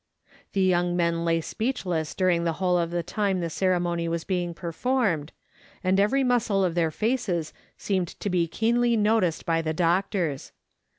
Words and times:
The 0.53 0.63
young 0.63 0.95
men 0.95 1.25
lay 1.25 1.41
speechless 1.41 2.15
during 2.15 2.43
the 2.43 2.53
whole 2.53 2.79
of 2.79 2.89
the 2.89 3.03
time 3.03 3.39
the 3.39 3.51
ceremony 3.51 4.09
was 4.09 4.23
being 4.23 4.55
performed, 4.55 5.31
and 5.83 5.99
every 5.99 6.23
muscle 6.23 6.65
of 6.65 6.73
their 6.73 6.89
faces 6.89 7.53
seemed 7.77 8.07
to 8.19 8.27
be 8.31 8.47
keenly 8.47 8.97
noticed 8.97 9.45
by 9.45 9.61
the 9.61 9.73
doctors. 9.75 10.53